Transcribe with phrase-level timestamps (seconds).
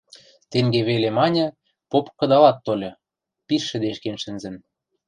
[0.51, 1.45] Тенге веле маньы,
[1.91, 2.91] поп кыдалат тольы,
[3.47, 4.55] пиш шӹдешкен шӹнзӹн.